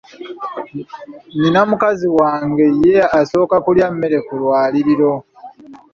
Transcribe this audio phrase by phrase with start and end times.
[1.39, 5.11] Nina mukazi wange ye asooka okulya emmere ku lwaliiro.